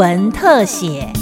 [0.00, 1.19] 文特写。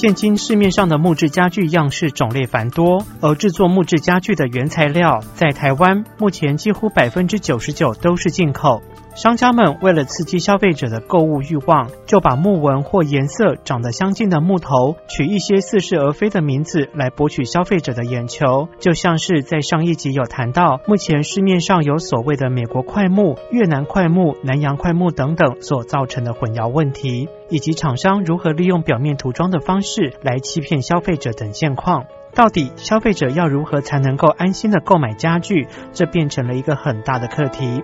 [0.00, 8.80] 现今市面上的木质家具样式种类繁多，而制作木质家具的原材料在台湾目前几乎百分之九十九都是进口。
[9.14, 18.68] 商家们为了刺激消费者的购物欲望，就把木纹或颜色长得相近的木头取一些似是而非的名字来博取消费者的眼球。
[18.78, 32.06] 就像是在上一集有谈到，目前市面上有所谓的美国快木、越南快木、南洋快木等等所造成的混淆问题，以及厂商如何利用表面涂装的方式来欺骗消费者等现况。
[32.32, 35.66] 到底消费者要如何才能够安心的购买家具？
[35.92, 37.82] 这变成了一个很大的课题。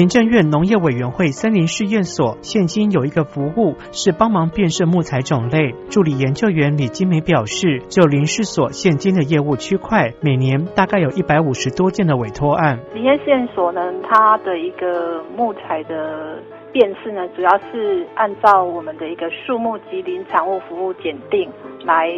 [0.00, 5.74] 行政院农业委员会森林试验所现今有一个服务是帮忙辨识木材种类。
[5.90, 12.80] 助理研究员李金梅表示，就林试所现今的业务区块，每年大概有一百五十多件的委托案。
[12.94, 16.38] 林业试验所呢，它的一个木材的
[16.72, 21.46] 辨识呢，主要是按照我们的一个树木及林产物服务检定
[21.84, 22.08] 来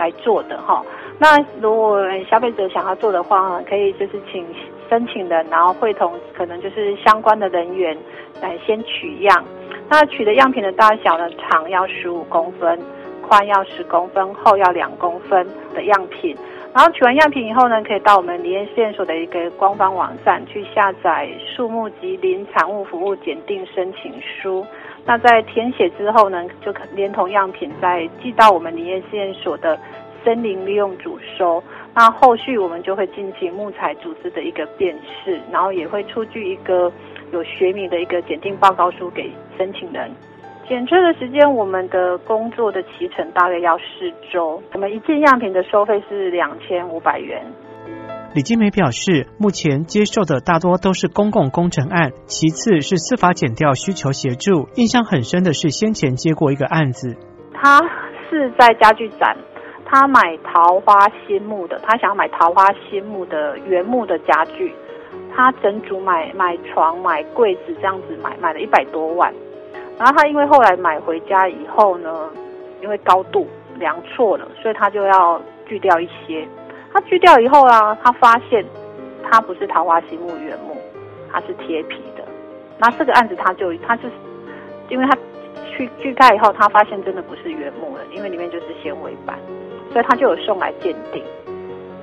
[0.00, 0.82] 来做的哈。
[1.18, 4.44] 那如果消费者想要做的话，可以就是请。
[4.90, 7.96] 申请人，然后会同可能就是相关的人员
[8.42, 9.44] 来先取样。
[9.88, 12.76] 那取的样品的大小呢，长要十五公分，
[13.22, 16.36] 宽要十公分，厚要两公分的样品。
[16.74, 24.66] 然后取完样品以后呢，可以到我们林业试验所的一个官方网站去下载树木及林产物服务检定申请书。
[25.04, 29.78] 那在填写之后呢，就可连同样品再寄到我们林业试验所的
[30.24, 31.62] 森林利用组收。
[31.94, 36.92] 那后续我们就会进行木材组织的一个辨识，然后也会出具一个
[37.32, 40.10] 有学名的一个检定报告书给申请人。
[40.68, 44.62] 检测的时间，我们的工作的期程大约要四周。
[44.72, 47.42] 我们一件样品的收费是两千五百元。
[48.32, 54.68] 李金梅表示，目前接受的大多都是公共工程案，其次是司法减调需求协助。
[54.76, 57.16] 印象很深的是先前接过一个案子，
[57.52, 57.80] 他
[58.30, 59.36] 是在家具展。
[59.84, 64.72] 他买桃花心木的，他想要买桃花心木的原木的家具，
[65.34, 69.34] 他整组买买床买柜子这样子买买了一百多万，
[69.98, 72.30] 然后他因为后来买回家以后呢，
[72.80, 76.46] 因为高度量错了，所以他就要锯掉一些。
[76.92, 78.64] 他锯掉以后啊，他发现
[79.28, 80.76] 他不是桃花心木原木，
[81.30, 82.24] 他是贴皮的。
[82.78, 84.12] 那这个案子他就他就是
[84.88, 85.16] 因为他
[85.70, 89.38] 去锯开以后，他发现真的不是原木了，因为里面就是纤维板。
[89.92, 91.20] 所以他就有送来鉴定，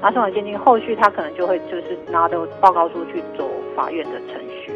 [0.01, 4.73] 拿送来鉴定，后续他可能就会就是拿着报告书去走法院的程序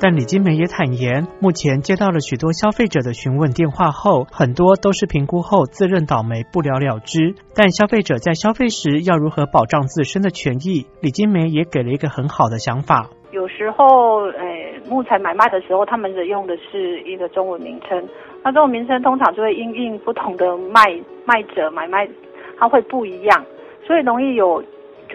[0.00, 7.34] 但李金梅也坦言，目前接到了许多消费者的询问电话后，很多都是评估后自认倒霉不了了之。
[7.54, 13.08] 但消费者在消费时要如何保障自身的权益，李金梅也给了一个很好的想法。
[13.32, 18.08] 有时候，诶，木材买卖的时候，他们的用的是一个中文名称，
[18.42, 20.82] 那这种名称通常就会因应不同的卖
[21.24, 22.08] 卖者买卖。
[22.56, 23.44] 它会不一样，
[23.84, 24.62] 所以容易有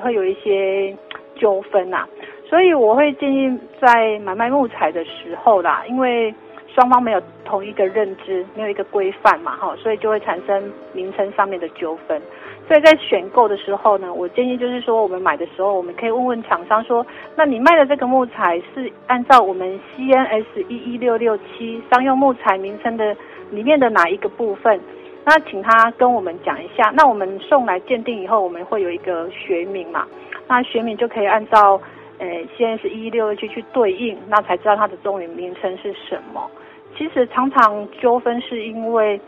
[0.03, 0.93] 会有一些
[1.39, 2.05] 纠纷呐。
[2.49, 6.33] 所以我会建议在买卖木材的时候啦，因为
[6.73, 12.19] 双方没有同一个认知，没有一个规范嘛，哈，所以就会产生名称上面的纠纷。
[12.67, 17.05] 所以在选购的时候呢，我建议就是说，我们买的时候，我们可以问问厂商说，
[17.35, 23.15] 那你卖的这个木材是按照我们 CNS 一一六六七商用木材名称的
[23.51, 24.79] 里面的哪一个部分？
[25.25, 30.05] 那请他跟我们讲一下，那我们送来鉴定以后，我们会有一个学名嘛？
[30.47, 31.79] 那学名就可以按照，
[32.19, 36.49] 呃，现在是一一六七去对应，那才知道它的中文名称是什么。
[36.97, 39.19] 其实常常纠纷是因为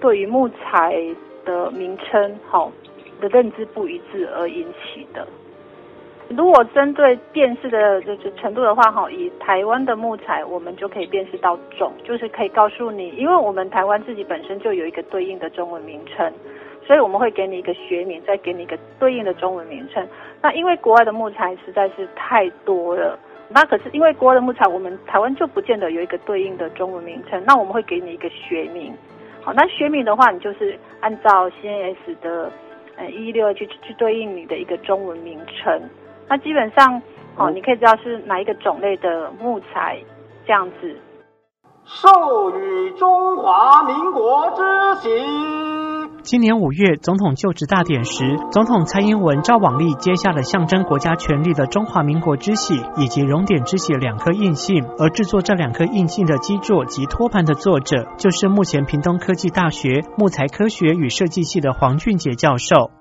[0.00, 0.96] 对于木材
[1.44, 2.70] 的名称，好，
[3.20, 5.26] 的认知不一致而引起的。
[6.28, 16.32] 如果针对辨识的就是程度的话，哈，以台湾的木材，我们就可以辨识到种，就是可以告诉你，因为我们台湾自己本身就有一个对应的中文名称，
[16.86, 20.06] 所以我们会给你一个学名，再给你一个对应的中文名称。
[20.40, 23.18] 那因为国外的木材实在是太多了，
[23.48, 28.94] 那可是因为国外的木材，我们台湾就不见得有一个对应的中文名称，那我们会给你一个学名。
[29.42, 32.52] 好，那学名的话，你就是按照 CNS 的
[32.96, 35.82] 呃一六去去对应你的一个中文名称。
[36.28, 37.00] 那基本上，
[37.36, 39.98] 哦，你可以知道是哪一个种类的木材，
[40.44, 40.96] 这样子。
[41.84, 44.62] 授予中华民国之
[44.96, 45.95] 行。
[46.26, 62.95] 今年五月总统就职大典时，总统蔡英文赵往例接下了象征国家权力的中华民国之玺以及熔点之玺两颗印信，而制作这两颗印信的基座及托盘的作者，就是目前屏东科技大学木材科学与设计系的黄俊杰教授。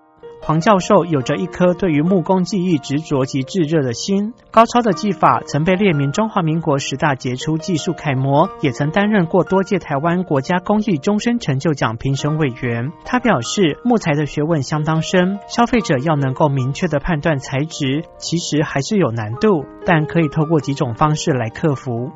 [0.45, 12.91] 黄教授有着一颗对于木工技艺执着及炙热的心，高超的技法曾被列名中华民国十大杰出技术楷模，也曾担任过多届台湾国家工艺终身成就奖评审委员。
[13.05, 22.11] 他表示，木材的学问相当深，消费者要能够明确的判断材质，其实还是有难度，但可以透过几种方式来克服。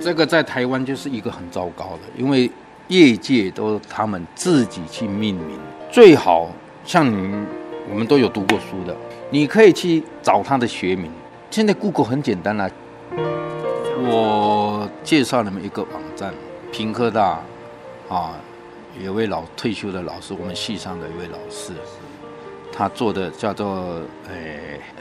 [0.00, 2.50] 这个在台湾就是一个很糟糕的，因为
[2.88, 5.56] 业界都他们自己去命名，
[5.92, 6.50] 最好。
[6.84, 7.46] 像你，
[7.88, 8.96] 我们都有读过书的，
[9.30, 11.10] 你可以去找它的学名。
[11.50, 12.68] 现在 Google 很简单啦，
[13.98, 16.34] 我介绍你们一个网站，
[16.72, 17.40] 平科大
[18.08, 18.34] 啊，
[19.00, 21.72] 有位老退休的老师，我们系上的一位老师，
[22.72, 23.66] 他做的叫做
[24.28, 24.34] 呃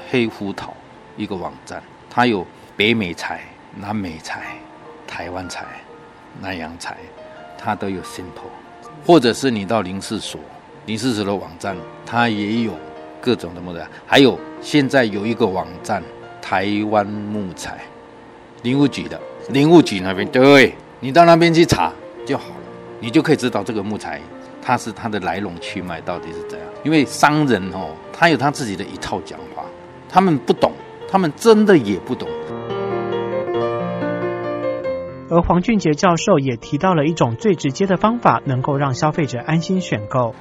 [0.10, 0.74] 黑胡桃
[1.18, 2.46] 一个网站，它有
[2.78, 3.42] 北美材、
[3.76, 4.56] 南美材、
[5.08, 5.66] 台湾材、
[6.40, 6.98] 南洋材，
[7.58, 8.52] 它都有 simple，
[9.06, 10.40] 或者是你到林试所。
[10.86, 12.74] 林世哲的网站，它也有
[13.22, 16.02] 各种的木材，还有现在有一个网站，
[16.42, 17.78] 台湾木材，
[18.64, 19.20] 林务局的，
[19.50, 21.94] 林务局那边，对，你到那边去查
[22.26, 22.56] 就好了，
[23.00, 24.20] 你就可以知道这个木材，
[24.60, 26.68] 它是它的来龙去脉到底是怎样。
[26.84, 29.64] 因为商人哦，他有他自己的一套讲话，
[30.10, 30.72] 他们不懂，
[31.08, 32.28] 他们真的也不懂。
[35.30, 40.34] 而黄俊杰教授也提到了一种最直接的方法，能够让消费者安心选购。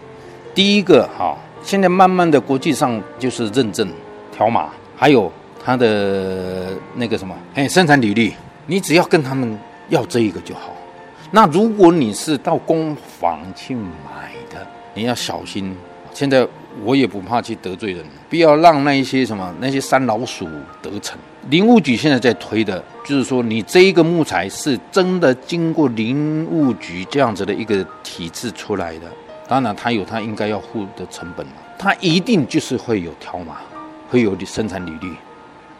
[0.54, 3.88] 第一个哈，现在慢慢的国际上就是认证
[4.32, 5.30] 条码，还有
[5.64, 8.34] 它的那个什么，哎，生产履历，
[8.66, 9.58] 你只要跟他们
[9.88, 10.72] 要这一个就好。
[11.30, 15.76] 那如果你是到工坊去买的，你要小心。
[16.12, 16.44] 现在
[16.82, 20.48] 我也不怕去得罪人，不要让那一些什么那些山老鼠
[20.82, 21.16] 得逞。
[21.48, 29.02] 林务局现在在推的，就是说你这一个木材是真的经过林务局这样子的一个体制出来的。
[29.50, 33.56] 当然，他有他应该要付的成本嘛，他一定就是会有条码，
[34.08, 35.12] 会有生产履历。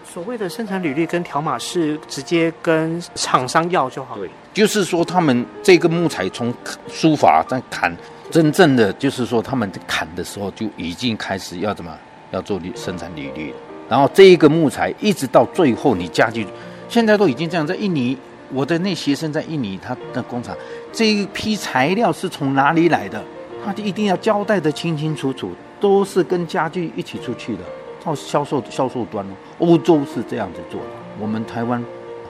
[0.04, 4.16] 所谓的生产履历跟条码是直接跟厂商要就好。
[4.16, 6.52] 对，就是说他们这个木材从
[6.88, 7.96] 书法在砍，
[8.28, 11.96] 真正的就是说他们砍的时候就已经开始要怎么
[12.32, 13.54] 要做生产履历。
[13.88, 16.44] 然后这一个木材一直到最后你家具，
[16.88, 18.18] 现在都已经这样，在印尼，
[18.52, 20.56] 我的那学生在印尼，他的工厂
[20.92, 23.22] 这一批材料是从哪里来的？
[23.64, 27.62] 他就一定要交代的清清楚楚，都是跟家具一起出去的，
[28.04, 29.24] 到销售销售端
[29.58, 30.86] 欧洲是这样子做的，
[31.18, 31.84] 我们台湾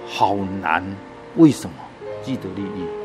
[0.07, 0.85] 好难，
[1.37, 1.77] 为什么？
[2.23, 3.00] 既得利益。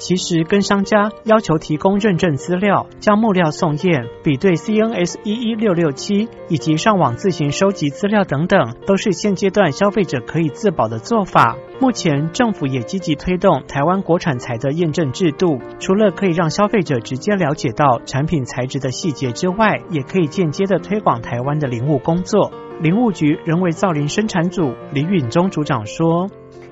[0.00, 11.56] 其实跟商家要求提供认证资料、将木料送验、比对 CNS 一一六六七以及上网自行收集资料等等，都是现阶段消费者可以自保的做法。
[11.78, 22.50] 目前政府也积极推动台湾国产材的验证制度，除了可以让消费者直接了解到产品材质的细节之外，也可以间接的推广台湾的林务工作。
[22.80, 26.30] 林务局人为造林生产组李允忠组长说。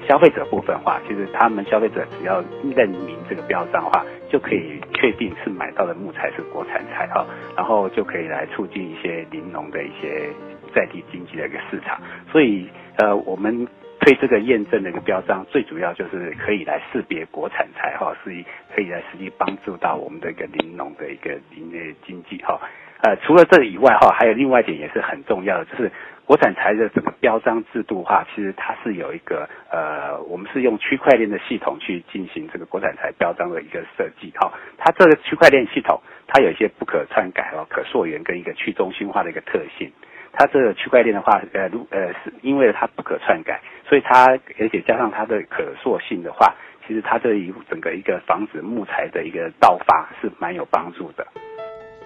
[0.08, 2.42] 消费者部分话，其实他们消费者只要
[2.74, 10.30] 认明这个标章的话，就可以确定是买到的木材是国产材哈，然后就可以来促进一些林农的一些
[10.74, 12.00] 在地经济的一个市场。
[12.32, 12.66] 所以
[12.96, 13.68] 呃，我们
[14.08, 18.42] 推这个验证的一个标章，最主要就是可以来识别国产材哈，是
[18.74, 22.58] 可以来实际帮助到我们的一个林农的一个林业经济哈。
[23.02, 25.92] 呃，除了这以外哈，还有另外一点也是很重要的，就是
[26.24, 34.50] 国产材的这个标章制度哈，其实它是有一个呃，我们是用区块链的系统去进行这个国产材标章的一个设计哈。
[34.78, 39.92] 它这个区块链系统，它有一些不可篡改哦、可溯源跟一个去中心化的一个特性。
[40.38, 44.26] 它这个区块链的话，呃，如呃是因为它不可篡改，所以它
[44.60, 46.54] 而且加上它的可塑性的话，
[46.86, 51.26] 其实它这一整个一个防止木材的一个盗伐是蛮有帮助的。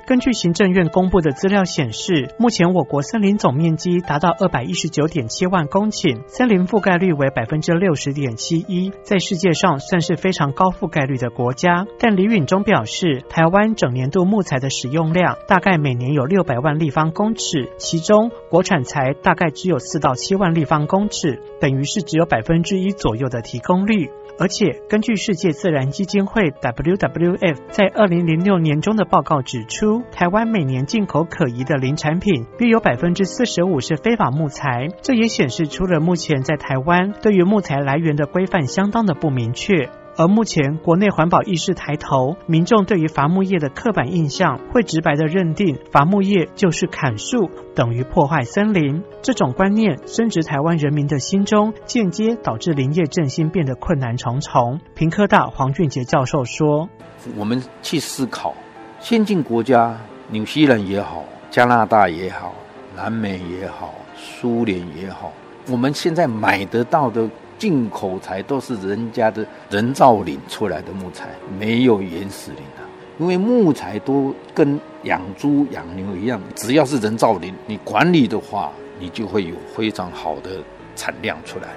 [0.04, 11.86] 根据行政院公布的资料显示，目前我国森林总面积达到二百一十九点七万公顷，森林覆盖率为百分之六十点七一，在世界上算是非常高覆盖率的国家。
[12.00, 24.10] 但李允中表示，台湾整年度木材的使用量大概每年有六百万立方公尺，其中国产材大概只有四到七万立方公尺，等于是只有百分之一左右的提供率。
[24.38, 34.88] 而且，根据世界自然基金会 （WWF） 在二零零六年中的报告指出，台湾每年进口可疑的林产品约有百分之四十五是非法木材。
[35.02, 39.90] 这也显示出了目前在台湾对于木材来源的规范相当的不明确。
[40.14, 49.02] 而目前国内环保意识抬头，民众对于伐木业的刻板印象会直白的认定伐木业就是砍树，等于破坏森林。
[49.22, 54.80] 这种观念深植台湾人民的心中，间接导致林业振兴变得困难重重。
[54.94, 56.90] 平科大黄俊杰教授说
[57.38, 58.54] ：“我们去思考，
[59.02, 59.98] 先进国家，
[60.30, 62.54] 纽西兰也好，加拿大也好，
[62.96, 65.32] 南美也好，苏联也好，
[65.66, 67.28] 我们现在买得到的。”
[67.58, 71.28] 进口材都是人家的人造林出来的木材，
[71.60, 72.82] 没有原始林啊。
[73.20, 80.50] 因为木材都跟养猪养牛一样，只要是人造林，你管理的话，你就会有非常好的
[80.96, 81.68] 产量出来。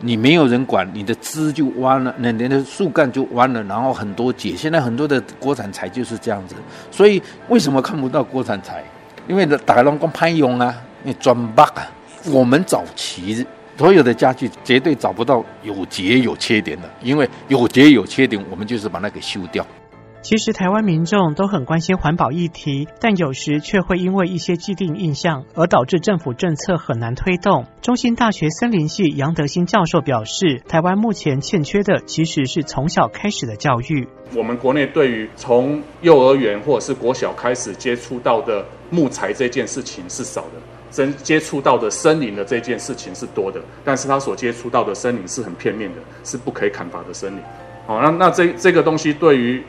[0.00, 4.54] 你没有人管，你的枝就弯了，那连的树干就弯了，然后很多节。
[4.54, 6.54] 现在很多的国产材就是这样子，
[6.90, 8.84] 所以为什么看不到国产材？
[9.26, 11.90] 因为打开龙光潘用啊，那砖巴啊，
[12.26, 13.46] 我们早期。
[13.78, 19.66] 所有的家具绝对找不到有节有缺点的，因为有节有缺点，我们就是把它给修掉。
[20.28, 27.64] 其实台湾民众都很关心环保议题，但有时却会因为一些既定印象而导致政府政策很难推动。
[27.80, 34.08] 中心大学森林系杨德兴教授表示，台湾目前欠缺的其实是从小开始的教育。
[34.34, 40.60] 我们国内对于从幼儿园或者是国小开始接触到的木材这件事情是少的。
[40.90, 47.40] 真接触到的森林的这件事情是多的，但是他所接触到的森林是很片面的，是不可以砍伐的森林。
[47.86, 49.62] 好，那那这这个东西对于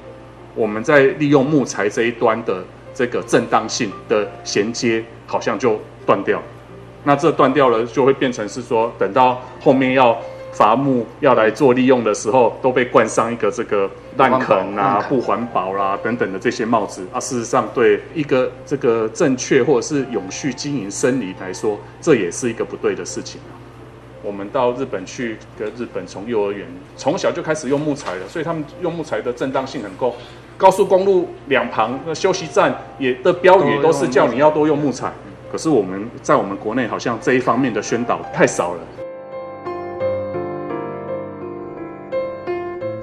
[0.58, 2.62] 我们在利用木材这一端的
[2.94, 6.42] 这个正当性的衔接，好像就断掉。
[7.06, 10.18] 那这断掉了，就会变成是说，等到后面要。
[10.54, 13.88] 伐木要来做利用的时候，都被冠上一个这个
[14.18, 17.20] 滥垦啊、不环保啦等等的这些帽子啊。
[17.20, 23.54] 事实上，对一个这个正确或者是永续经营生理来说，这也是一个不对的事情啊。
[24.24, 30.16] 我们到日本去，跟日本从幼儿园从小就开始用木材了，所以他们用木材的正当性很够。
[30.58, 35.12] 高速公路两旁那休息站也的标语都是叫你要多用木材。
[35.52, 39.07] 可是我们在我们国内好像这一方面的宣导太少了。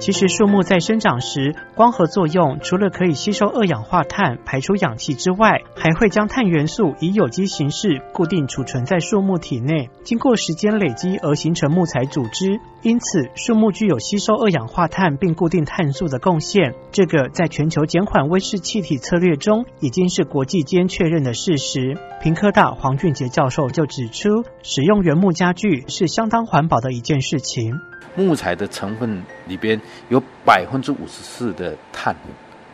[0.05, 12.59] 其实，树木在生长时，光合作用除了可以吸收二氧化碳、排出氧气之外，还会将碳元素以有机形式固定储存在树木体内，经过时间累积而形成木材组织。
[12.83, 16.75] 因此，树木具有吸收二氧化碳并固定碳素的贡献。
[16.91, 21.97] 这个在全球减缓温室气体策略中，已经是国际间确认的事实。
[22.21, 27.73] 平科大黄俊杰教授就指出，使用原木家具是相当环保的一件事情。
[28.17, 32.15] 木材的成分里边有百分之五十四的碳，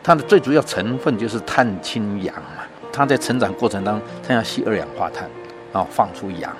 [0.03, 2.63] 它的最主要成分就是碳氢氧嘛。
[2.93, 5.29] 它在成长过程当中，它要吸二氧化碳，
[5.71, 6.51] 然后放出氧。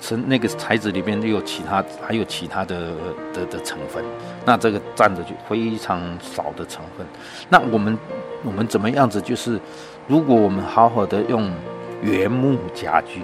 [0.00, 2.92] 成那个材质里面又有其他，还有其他的
[3.34, 4.00] 的的成分，
[4.44, 7.04] 那这个占的就非常少的成分。
[7.48, 7.98] 那我们
[8.44, 9.20] 我们怎么样子？
[9.20, 9.58] 就是
[10.06, 11.50] 如果我们好好的用
[12.00, 13.22] 原木家具，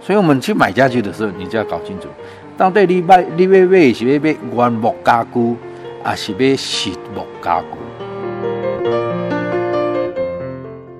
[0.00, 2.08] 所以我们去买家具的时候，你就要搞清楚。
[2.56, 5.56] 到底你买你要买是买原木家具，
[6.02, 7.66] 还是买实木家具？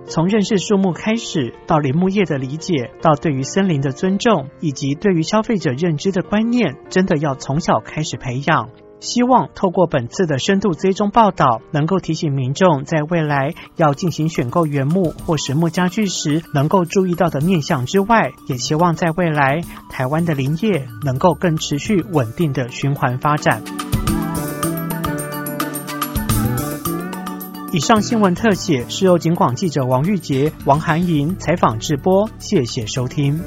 [0.06, 8.70] 从认识树木开始，到林木业的理解，到对于森林的尊重，以及对于消费者认知的观念，真的要从小开始培养。
[8.98, 23.62] 希望透过本次的深度追踪报道，能够提醒民众在未来要进行选购原木或实木家具时，能够注意到的面向之外，也希望在未来台湾的林业能够更持续稳定的循环发展。
[27.72, 33.40] 以上新闻特写是由警广记者王玉杰、王涵莹采访直播，谢谢收听。